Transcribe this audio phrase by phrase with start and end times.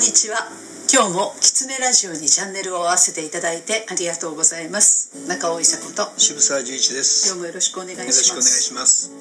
[0.00, 0.48] んにちは。
[0.90, 5.28] 今日もキツネラジオにチャンネルを合わせていただいてありがとうございます。
[5.28, 7.28] 中尾伊佐子と渋沢十一です。
[7.28, 8.32] 今日もよろしくお願いします。
[8.32, 9.12] よろしくお願いします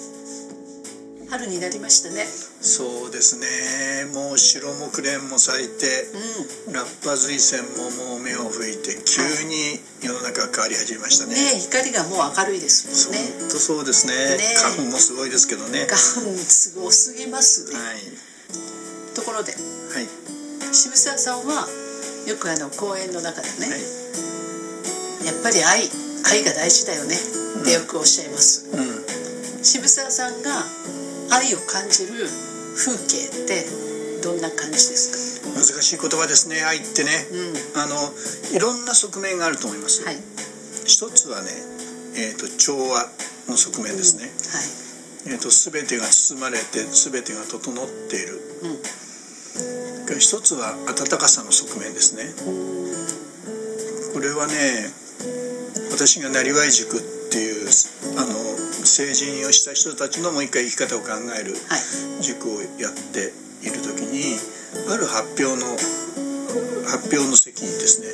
[1.27, 2.23] 春になりましたね。
[2.23, 4.07] そうですね。
[4.15, 6.07] もう白木蓮も咲いて、
[6.63, 9.19] うん、ラッパ水仙ももう目を吹いて急
[9.51, 11.35] に世の中が変わり始めましたね。
[11.35, 13.51] ね光がもう明るいですもんね。
[13.51, 15.91] 本当そうですね、ね、花粉もすごいですけどね。
[15.91, 17.99] 花粉すごすぎますね、はい、
[19.13, 19.59] ところで、は
[19.99, 20.38] い
[20.71, 21.67] 渋沢さんは
[22.27, 23.81] よくあの講演の中でね、はい、
[25.25, 25.89] やっぱり愛
[26.29, 27.15] 愛が大事だよね。
[27.15, 30.63] ってよくおっしゃいます、うん、渋沢さんが
[31.31, 32.29] 愛を感じる
[32.77, 33.65] 風景って
[34.23, 35.49] どんな感じですか？
[35.49, 36.61] 難しい言葉ですね。
[36.63, 37.09] 愛ってね、
[37.75, 37.95] うん、あの
[38.55, 40.15] いろんな側面があると思います、はい、
[40.85, 41.49] 一つはね、
[42.15, 43.09] えーと、調和
[43.49, 45.35] の側面ですね、うん、はい。
[45.35, 48.79] えーと、と全てが包まれて全てが整っている、うん
[50.19, 52.27] 一つは温かさの側面ですね。
[54.13, 54.91] これはね
[55.95, 57.67] 私がなりわい塾っていう
[58.19, 58.35] あの
[58.83, 61.55] 成人をした人たちのもう一回生き方を考える
[62.19, 63.31] 塾をやって
[63.63, 64.35] いる時に
[64.91, 65.71] ある発表の
[66.89, 68.11] 発表の席にですね、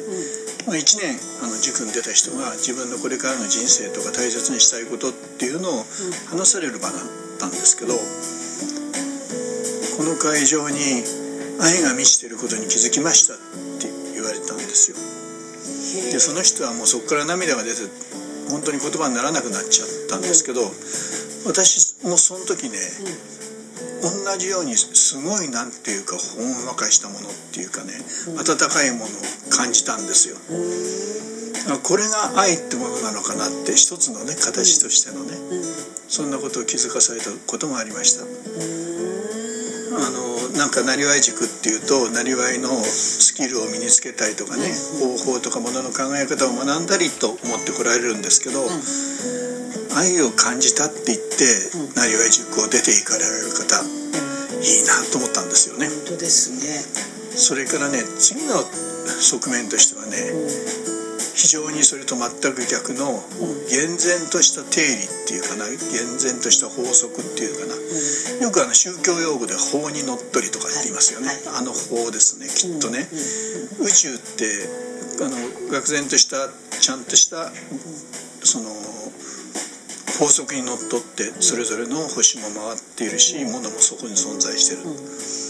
[0.67, 5.86] まあ、1年あの塾に出た人が自分のこれからの人生とか大切にしたいことっていうのを
[6.30, 7.02] 話される場だっ
[7.39, 7.98] たんですけど
[9.98, 11.24] この会場に
[11.61, 13.38] 愛が満ちてることに気づきましたっ
[13.80, 14.98] て言われたんですよ。
[16.11, 17.81] でその人はもうそこから涙が出て
[18.50, 20.61] 本当に言葉にならなくなっちゃったんですけど、
[21.48, 22.78] 私もその時ね、
[24.03, 27.94] 同じようにすごいなんていうかほんわかしたものっていうかね、
[28.38, 29.08] 温かいものを
[29.50, 30.38] 感じたんですよ、
[31.81, 35.33] これが愛ってものなのかなって一つのね形としてのね、
[36.08, 38.26] そんなことを気づかされたこともありました。
[39.95, 40.24] あの
[40.66, 44.65] なんかなりわい塾っていうとなりわいのスキルを身につけたりとかね、
[44.98, 48.65] 方法とかものの考え方を学んだりと思ってこられるんですけど、
[49.93, 51.45] 愛を感じたって言って
[51.93, 55.86] なりわい塾を出ていかれる方、いいなと思ったんですよね。
[55.86, 56.82] 本当ですね。
[57.37, 60.17] それからね次の側面としてはね、
[61.35, 63.19] 非常にそれと全く逆の
[63.67, 67.75] 厳然とした定理っていうかな厳然とした法則っていうかな、
[68.39, 73.03] よくあの宗教用語で法にのっとりとか言いますよね、あの法ですねきっとね、
[73.83, 74.47] 宇宙って
[75.19, 75.35] あの
[75.75, 76.47] 愕然とした
[76.79, 77.52] ちゃんとした
[78.43, 78.71] その
[80.19, 85.45] 法則にのっとってそれぞれの星も回っているし物もそこに存在してる。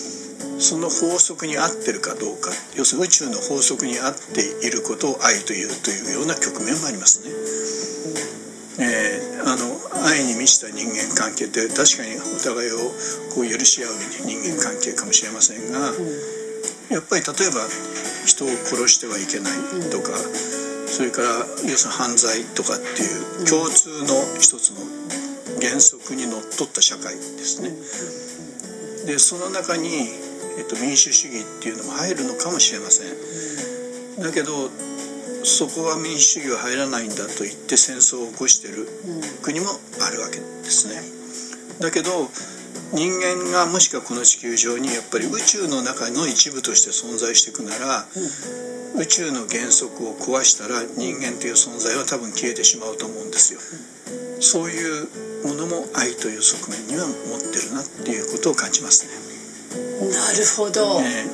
[0.65, 7.29] その法則に合ってるかどうか要するに宇宙の法則に合っていることを愛というというような局面もありますね。
[8.81, 9.77] えー、あの
[10.09, 12.89] 愛に満ちた人間関係って確かにお互いを
[13.37, 13.93] こう許し合う
[14.25, 15.93] 人間関係かもしれませんが
[16.89, 17.61] やっぱり例えば
[18.25, 20.17] 人を殺してはいけないとか
[20.89, 24.81] それから要するに犯罪とかっていう共通の一つの
[25.61, 27.69] 原則にのっとった社会ですね。
[29.05, 30.24] でその中に
[30.57, 34.23] えっと、民主主義っていうのも入るのかもしれません。
[34.23, 34.69] だけど
[35.43, 38.87] そこは民主主義は入らないんだと言って戦争を起こしてる
[39.43, 39.67] 国も
[40.01, 41.01] あるわけですね。
[41.79, 42.09] だけど
[42.93, 48.05] 人間がもしくはこの地球上にやっぱり宇宙の中の一部として存在していくなら、
[48.95, 53.59] 宇宙の原則を壊したら人間という存在は多分消えてしまうと思うんですよ。
[54.39, 55.07] そういう
[55.47, 59.24] ものも愛という側面には持ってるなっていうことを感じますね。
[59.71, 59.77] な
[60.37, 61.25] るほど、ね、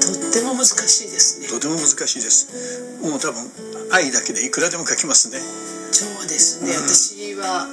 [0.00, 1.48] とっても難しいですね。
[1.48, 3.00] とても難しいです。
[3.02, 3.50] もう多分
[3.90, 5.40] 愛だけでいくらでも書きますね。
[5.92, 7.66] そうですね、うん、私は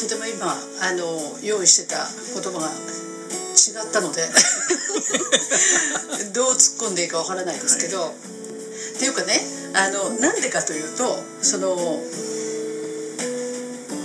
[0.00, 0.56] とても今あ
[0.96, 2.70] の用意してた言葉が違
[3.86, 4.26] ったので
[6.32, 8.12] どう突っ込んでいいかわからないですけど、はい、
[8.96, 12.02] っていうかねあのなんでかというとその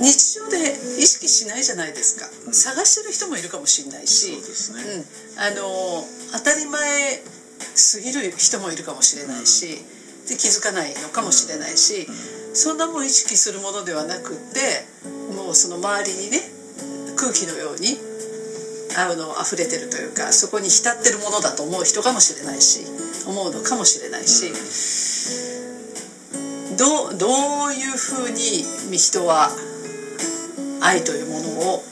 [0.01, 0.57] 日常で
[0.99, 7.23] 意識しないじゃないですか、うん、探してる人もいるかもしれないし、ね、うん、あの当たり前
[7.75, 14.85] すぎる人もいるかもしれないし、うん、で気づかないのかもしれないし、うん、そんなもん意識するものではなくって
[15.33, 16.41] もうその周りにね
[17.17, 17.97] 空気のように
[18.97, 22.85] あの溢れてるというかそこに浸ってるものだと思う人かもしれないし
[23.27, 24.53] 思うのかもしれないし、
[26.79, 28.63] どうどういうふうに
[28.97, 29.49] 人は
[30.81, 31.83] 愛というものを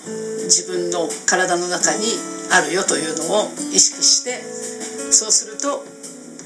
[0.45, 2.05] 自分の体の中に
[2.51, 4.41] あるよというのを意識して
[5.11, 5.83] そうすると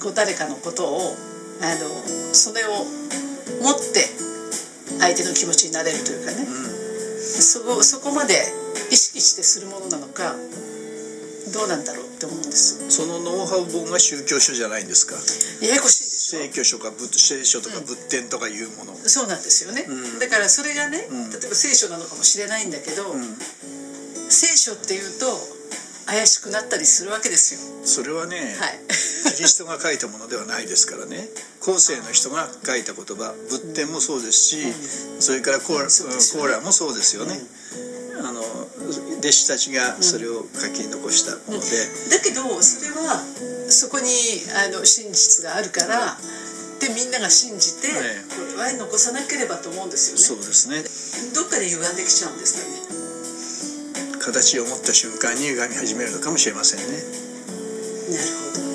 [0.02, 1.16] こう誰かのことを
[1.62, 2.86] あのそれを
[3.62, 4.08] 持って
[5.00, 8.34] 相手の気持ちになれるというかね、うん、そこそこまで
[8.92, 10.36] 意識してするものなのか
[11.54, 12.90] どうなんだろうって思うんです。
[12.92, 15.16] そのノウハウ本が宗教書じゃないんですか？
[15.66, 23.16] ややこしい聖教書か聖書とか仏典とかいうもの、うん、そうなんですよね、うん、だからそれがね、例えば聖書なのかもしれないんだけど、
[24.30, 25.26] 聖書っていうと
[26.06, 27.62] 怪しくなったりするわけですよ。
[27.86, 28.80] それはね、はい、
[29.36, 31.30] キリストが書いたものではないですからね。
[31.62, 34.74] 後世の人が書いた言葉仏典もそうですし、
[35.20, 37.38] それからコーラ,、コーラもそうですよね、
[39.20, 41.68] 弟子たちがそれを書き残したもので、
[42.10, 43.20] だけどそれは
[43.70, 44.08] そこに
[44.56, 46.18] あの真実があるから、
[46.80, 50.24] でみんなが信じて、これは残さなければと思うんですよね。
[50.24, 50.84] そうですね。
[51.36, 54.20] どっかで歪んできちゃうんですかね。
[54.20, 56.86] 形を持った瞬間に歪み始めるのかもしれませんね。
[56.88, 58.64] なるほど。
[58.64, 58.70] ね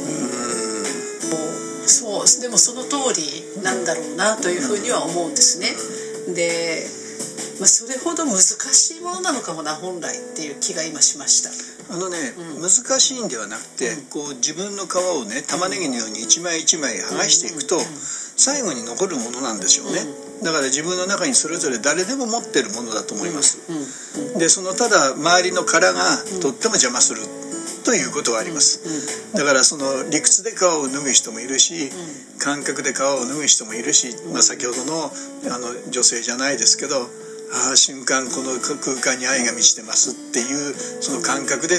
[1.86, 5.68] そうでもその通りなんだろうなというふうには思うんですね、
[6.34, 6.86] で
[7.58, 11.50] まあ、それほど難しいものなのかもな本来っていう気が今しました。
[11.94, 12.16] あのね、
[12.56, 20.00] うん、難しいんではなくて、うん、こう自分の皮をね玉ねぎのように一枚一枚剥がしていくと、最後に残るものなんでしょうね、
[20.42, 23.60] だから自分の中にそれぞれ誰でも持ってるものだと思います、
[24.38, 26.00] でそのただ周りの殻が
[26.40, 27.20] とっても邪魔する
[27.84, 28.80] ということはあります。
[29.36, 31.90] だからその理屈で皮を脱ぐ人もいるし
[32.40, 35.12] 感覚で皮を脱ぐ人もいるし、まあ、先ほどの
[35.52, 36.96] あの女性じゃないですけど
[37.54, 41.78] ああ瞬間この空間に愛が満ちてますっていうその感覚で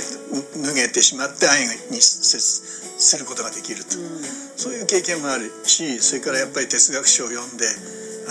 [0.63, 3.99] 脱げてしまって愛に接することができると、
[4.55, 7.67] そういう経験もあるしそれからやっぱり哲学書を読んで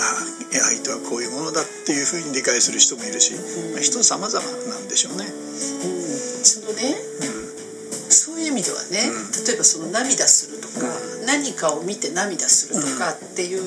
[0.00, 3.36] ああ愛とはこういうものだっていうふうに理解する人もいるし、
[3.72, 5.26] まあ、人様々なんでしょうね。
[5.26, 10.88] うん、そのね、うん、そういう意味ではね、うん、例えばその涙するとか、
[11.26, 13.62] 何かを見て涙するとかっていう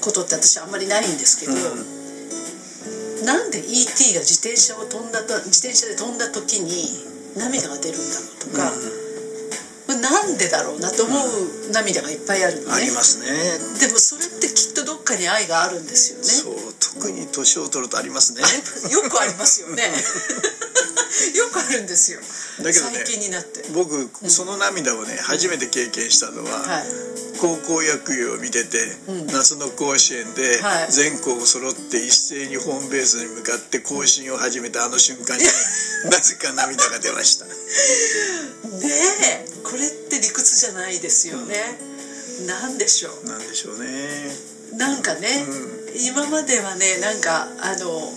[0.00, 1.97] ことって私あんまりないんですけど。
[3.24, 6.86] なんで ET が自転車を飛んだと自転車で飛んだ時に
[7.36, 8.72] 涙が出るんだろうとか、
[9.92, 13.26] うん、なんでだろうなと思う涙がいっぱいあるのね、ありますね。
[13.80, 16.24] でもそれってきっとどっかに愛があるんですよね。
[16.24, 18.42] そう特に年を取るとありますね。
[18.92, 19.82] よくありますよね。
[21.34, 22.20] よくあるんですよ。
[22.62, 23.64] だけどね最近になって。
[23.72, 27.07] 僕その涙をね、うん、初めて経験したのは、はい
[27.40, 28.78] 高校野球を見てて、
[29.08, 30.58] うん、夏の甲子園で
[30.90, 35.44] 全校揃って一斉にホームベースに向かって行進を始めたあの瞬間に
[36.10, 37.44] なぜか涙が出ました。
[37.46, 37.52] ね
[39.22, 41.78] えこれって理屈じゃないですよね、
[42.40, 43.28] うん、なんでしょう。
[43.28, 44.36] なんでしょうね。
[44.76, 48.12] なんかね、うん、今まではねなんかあの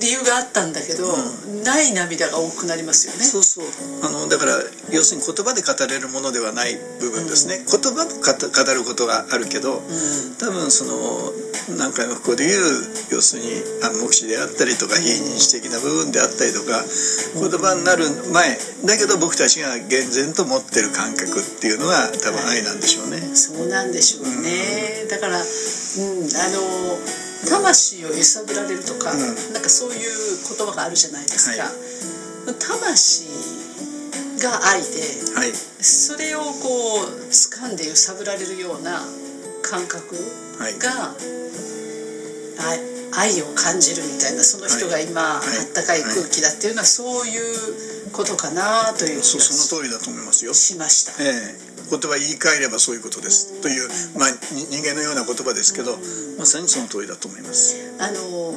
[0.00, 3.24] 理由があったんだけど、うん、ない涙が多くなりますよね。
[3.24, 3.66] そうそう。
[4.02, 4.58] あのだから
[4.92, 10.96] 要するに言葉で語れるものではない部分ですね、うん、言葉で語ることがあるけど、うん、多分その
[11.76, 12.60] 何回もここで言う
[13.12, 13.52] 要するに
[13.84, 16.80] 暗黙視であったりとか非認知的な部分であったりとか
[17.36, 18.56] 言葉になる前
[18.88, 26.98] だけど僕たちが厳然と持ってる感覚っていうのは多分愛なんでしょうね、はい、そうなんでしょうね、だから、うん、あの
[27.48, 30.00] 魂を揺さぶられるとか、うん、なんかそういう
[30.56, 33.26] 言葉があるじゃないですか、はい、魂
[34.38, 35.02] が愛で、
[35.34, 39.00] はい、それをこう掴んで揺さぶられるような
[39.62, 40.14] 感覚
[40.78, 41.14] が、
[42.62, 45.42] はい、愛を感じるみたいなその人が今、あっ
[45.74, 50.54] たかい空気だっていうのはそういうことかなというその通りだと思いますよ。
[50.54, 51.12] しました。
[51.22, 51.68] ええ。
[51.88, 53.62] 言葉言い換えればそういうことです。
[53.62, 55.96] という、まあ、人間のような言葉ですけど
[56.38, 57.76] まさにその通りだと思います。
[57.98, 58.52] あの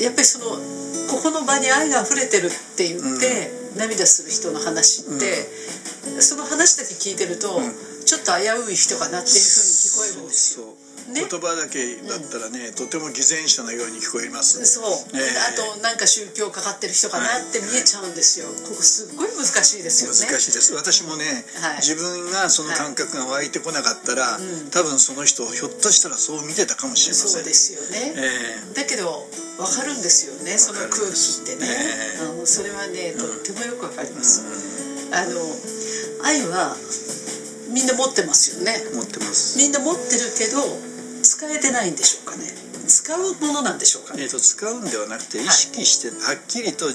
[0.00, 0.56] やっぱりその
[1.12, 5.46] ここの場に愛が溢れてるって言って、うん、涙する人の話って、
[6.14, 10.66] うん、その話だけ聞いてると、うん、ちょっと危うい人かなっていうふうに聞こえるんですよ。
[11.08, 14.64] ね、言葉だけだったらね、うん、とても偽善者のように聞こえます。
[14.66, 14.84] そう、
[15.16, 20.30] えー、あとなんか宗教かかってる人かなって見えちゃうんですよ、はい、ここすっごい難しいですよね。
[20.30, 20.74] 難しいです。
[20.74, 21.24] 私もね、
[21.60, 27.30] はい、自分がその感覚が湧いてこなかったら、はい、多分その人をひょっとしたらそう見てたかもしれません。
[27.30, 29.26] そうですよね、えー、だけど
[29.58, 31.68] 分かるんですよねその空気ってね、
[32.18, 35.40] えー、それはねとってもよく分かります、うん、あの
[36.24, 36.76] 愛は
[37.70, 38.72] みんな持ってますよね。
[38.94, 39.56] 持ってます。
[39.56, 40.89] みんな持ってるけど使
[41.48, 42.44] えてないんでしょうかね。
[42.90, 46.92] 使うものなんでしょうか、ね、えーと、使うんではなくて意識して、はっきりと、うん、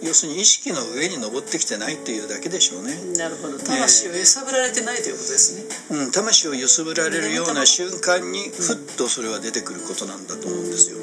[0.00, 2.96] 要するに意識の上に登ってきてないっていうだけでしょうね。
[3.18, 3.58] なるほど。
[3.58, 10.96] 魂を揺さぶられてないということですね、うん、魂を揺さぶられるような瞬間にふっとそれは出てくることなんだと思うんですよ、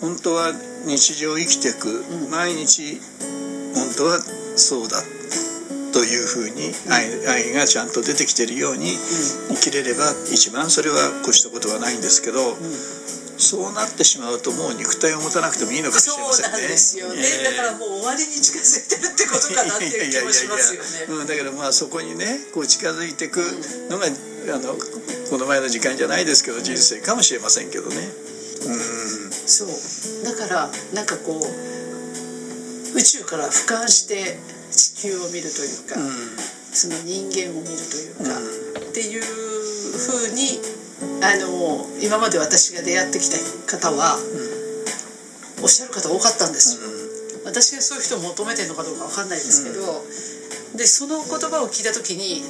[0.00, 0.52] 本当は
[0.86, 2.98] 日常生きていく、毎日
[3.74, 4.18] 本当は
[4.56, 5.02] そうだ
[5.92, 8.96] というふうに愛愛がちゃんと出てきてるように
[9.50, 12.38] 生きれれば一番それは越したことはないんですけど
[13.40, 16.58] そうなってしまうともう肉体を持たなくてもいいのかもしれませんね。
[16.60, 21.20] そうなんですよね、えー、だからもう終わりに近づいてるってことかなっていう気もしますよね。
[21.20, 23.40] うん、だからまあそこにねこう近づいていく
[23.88, 24.14] のが、うん、
[24.52, 27.96] あのこの前の時間じゃないですけど人生かもしれませんけどね。
[27.96, 29.32] うん。
[29.32, 29.68] そう。
[30.24, 34.38] だからなんかこう宇宙から俯瞰して
[34.70, 36.38] 地球を見るというか、うん、
[36.72, 40.60] その人間を見るというか、うん、っていうふうに
[41.22, 43.36] あの今まで私が出会ってきた
[43.78, 44.16] 方は、
[45.62, 46.82] おっしゃる方多かったんですよ、
[47.44, 50.04] 私がそういう人を求めてるのかどうか分かんないですけど、
[50.76, 52.42] でその言葉を聞いた時に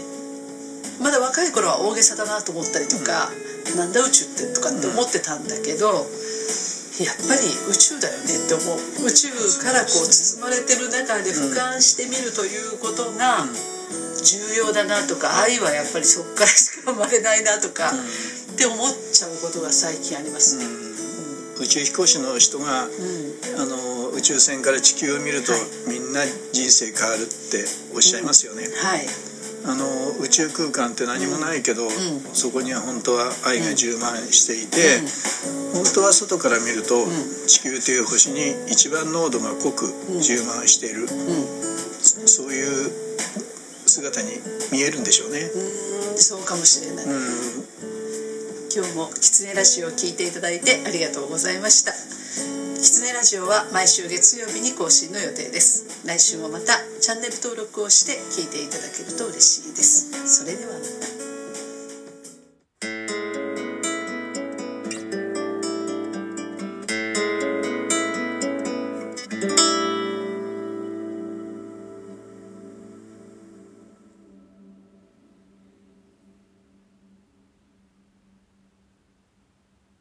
[1.03, 3.31] まだ若い頃は大げさだなと思ったりとか、
[3.73, 6.07] うん、なんだ宇宙ってとかって思ってたんだけど、
[6.99, 9.06] やっぱり宇宙だよねって思う。
[9.06, 9.30] 宇宙
[9.62, 13.47] からこう包まれてる中で俯瞰してみるということが
[14.20, 18.78] 重要だなとか愛はやっぱりそこからしか生まれないなとか、って思っ
[19.12, 22.92] ちゃうことが最近ありますね、うん、宇宙飛行士の人が、うん、
[23.56, 26.20] あの宇宙船から地球を見ると、はい、みんな
[26.52, 29.06] 人生変わるっておっしゃいますよね、はい。
[29.64, 29.85] あの
[30.20, 31.88] 宇宙空間って何もないけど、
[32.32, 35.00] そこには本当は愛が充満していて、
[35.73, 37.07] 本当は外から見ると、
[37.47, 39.87] 地球という星に一番濃度が濃く
[40.19, 41.07] 充満している、
[42.26, 42.90] そういう
[43.87, 45.38] 姿に見えるんでしょうね。
[45.38, 47.07] うそうかもしれない。
[48.75, 51.93] 今日もキツネラジオを聞いていただいてありがとうございました。
[51.93, 55.87] キツネラジオは毎週月曜日に更新の予定です。
[56.05, 60.11] 来週もまたチャンネル登録をして聞いていただけると嬉しいです。
[60.26, 61.10] それではまた